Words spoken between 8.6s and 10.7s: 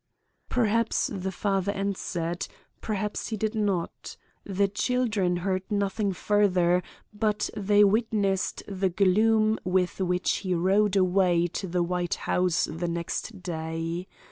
the gloom with which he